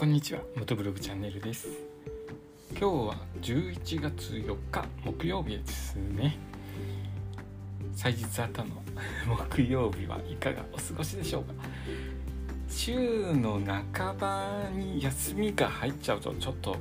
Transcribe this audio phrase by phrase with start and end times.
[0.00, 1.68] こんにちは元ブログチャンネルです。
[2.70, 6.38] 今日は11月4日木曜日ですね。
[7.94, 8.82] 祭日後の。
[9.52, 11.52] 木曜日はいかがお過ごしでしょうか。
[12.66, 13.60] 週の
[13.92, 16.78] 半ばに休みが入っちゃうとちょっと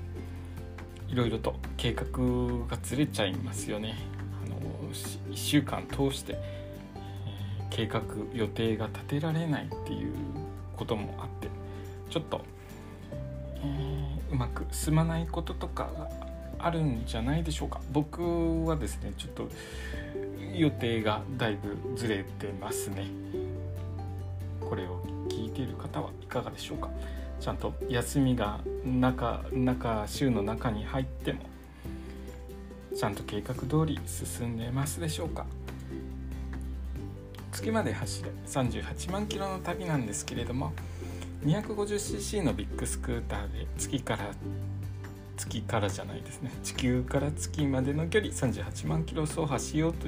[1.09, 2.05] いろいろと計画
[2.69, 3.95] がずれちゃいますよね。
[4.45, 4.57] あの
[4.93, 6.39] 1週間通して、
[7.69, 8.01] 計画
[8.33, 10.13] 予定が立てられないっていう
[10.77, 11.49] こともあって
[12.09, 12.45] ちょっと、
[14.31, 16.09] うまく進まないこととかが
[16.59, 17.81] あるんじゃないでしょうか。
[17.91, 19.49] 僕はですねちょっと
[20.53, 23.07] 予定がだいぶずれてますね。
[24.61, 26.89] これを聞いている方はいかがでしょうか。
[27.39, 31.39] ちゃんと休みが中中週の中に入っても
[32.95, 35.45] ちゃんと計画通り進んでますでしょうか。
[37.51, 40.71] 月まで走れ38万キロの旅なんですけれども
[41.43, 44.31] 250cc のビッグスクーターで月から
[45.37, 46.51] 月からじゃないですね。
[46.63, 50.07] 地球から月までの距離38万キロ走破しようと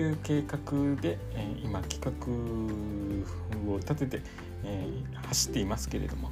[0.00, 0.60] いう計画
[1.00, 4.22] で、えー、今企画を立てて、
[4.64, 6.30] えー、走っていますけれども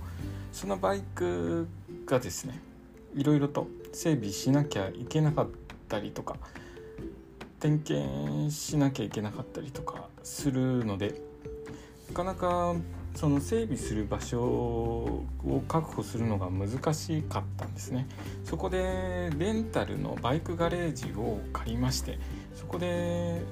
[0.53, 1.67] そのバイク
[2.07, 2.61] がですね
[3.15, 5.49] いろいろと整備しなきゃいけなかっ
[5.89, 6.37] たりとか
[7.59, 11.21] 点検しなきゃいけなかったりとかするので
[12.09, 12.75] なかなか
[13.15, 15.25] その整備する場所を
[15.69, 18.07] 確保するのが難しかったんですね。
[18.45, 22.19] そこでレンタルのバイクガレージを借りまして
[22.55, 23.43] そこで、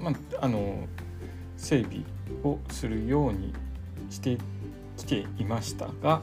[0.00, 0.86] まあ、あの
[1.56, 2.00] 整備
[2.44, 3.52] をするように
[4.10, 4.38] して
[4.96, 6.20] きていましたが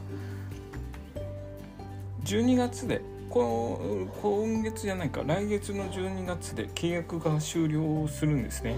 [2.24, 8.76] 12月で今月じゃないか来月の12月で契約が終了するんですね。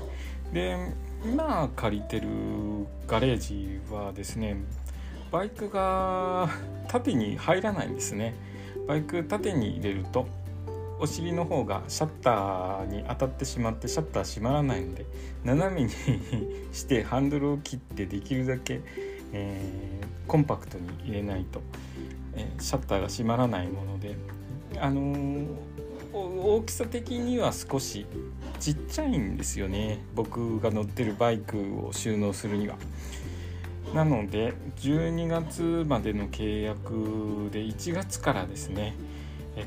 [0.53, 0.77] で
[1.25, 2.29] 今借りてる
[3.07, 4.57] ガレージはですね
[5.31, 6.49] バイクが
[6.89, 8.35] 縦に入らないんですね。
[8.87, 10.29] バイク縦に入れると
[10.99, 15.05] お尻の方がシャッターに当たってしまってシャッター閉まらないので
[15.45, 15.91] 斜めに
[16.73, 18.81] して ハンドルを切ってできるだけ、
[19.33, 21.61] えー、コンパクトに入れないと、
[22.35, 24.17] えー、シャッターが閉まらないもので
[24.79, 25.47] あのー
[26.13, 28.07] 大きさ的には少し
[28.61, 32.77] ちっちゃいんですよね僕が乗ってるバイクを収納するには。
[33.95, 38.95] なので12月までの契約で1月からですね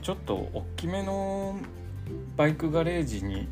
[0.02, 1.58] ちょっと大きめの
[2.36, 3.48] バイクガレージに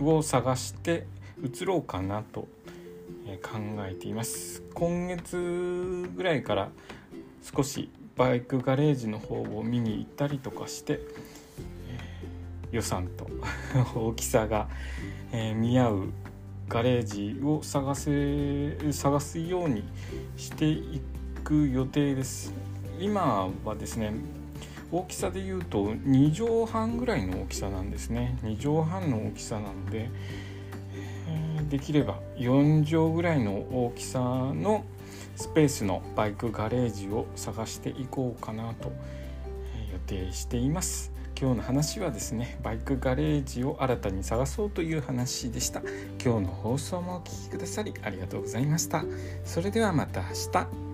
[0.00, 1.06] を探して
[1.42, 2.48] 移ろうかなと
[3.42, 3.58] 考
[3.88, 6.70] えています今月ぐらいから
[7.42, 11.00] 少しバイクガレージの方を見に行ったりとかして
[12.72, 13.28] 予算と
[13.94, 14.68] 大きさが、
[15.32, 16.08] えー、見合う
[16.68, 19.84] ガレージを探せ探すように
[20.36, 21.00] してい
[21.42, 22.54] く予定です。
[23.00, 24.12] 今はですね
[24.92, 28.38] 大きさで言うと2畳半ぐらいの大きさなんですね。
[28.42, 30.10] 2畳半の大きさなので、
[31.28, 34.84] えー、できれば4畳ぐらいの大きさの
[35.36, 38.92] スペースのバイクガレージを探していこうかなと
[39.92, 41.12] 予定しています。
[41.40, 45.80] 今日の話はですねバイクガレージを新たに探そうという話でした。
[46.22, 49.06] 今日の放送もお聴きくださりありがとうございました。
[49.46, 50.89] それではまた明日。